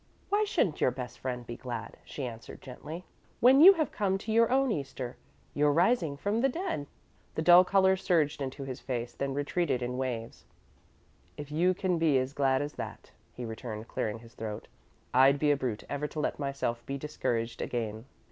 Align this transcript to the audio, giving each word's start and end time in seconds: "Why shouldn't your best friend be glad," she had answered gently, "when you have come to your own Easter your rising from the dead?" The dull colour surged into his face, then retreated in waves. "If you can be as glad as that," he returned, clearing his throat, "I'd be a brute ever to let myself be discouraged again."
"Why 0.29 0.45
shouldn't 0.45 0.81
your 0.81 0.89
best 0.89 1.19
friend 1.19 1.45
be 1.45 1.55
glad," 1.55 1.95
she 2.03 2.23
had 2.23 2.31
answered 2.31 2.59
gently, 2.59 3.05
"when 3.39 3.61
you 3.61 3.73
have 3.73 3.91
come 3.91 4.17
to 4.17 4.31
your 4.31 4.51
own 4.51 4.71
Easter 4.71 5.15
your 5.53 5.71
rising 5.71 6.17
from 6.17 6.41
the 6.41 6.49
dead?" 6.49 6.87
The 7.35 7.43
dull 7.43 7.63
colour 7.63 7.95
surged 7.95 8.41
into 8.41 8.63
his 8.63 8.79
face, 8.79 9.13
then 9.13 9.35
retreated 9.35 9.83
in 9.83 9.99
waves. 9.99 10.43
"If 11.37 11.51
you 11.51 11.75
can 11.75 11.99
be 11.99 12.17
as 12.17 12.33
glad 12.33 12.63
as 12.63 12.73
that," 12.73 13.11
he 13.31 13.45
returned, 13.45 13.87
clearing 13.89 14.17
his 14.17 14.33
throat, 14.33 14.67
"I'd 15.13 15.37
be 15.37 15.51
a 15.51 15.55
brute 15.55 15.83
ever 15.87 16.07
to 16.07 16.19
let 16.19 16.39
myself 16.39 16.83
be 16.87 16.97
discouraged 16.97 17.61
again." 17.61 18.05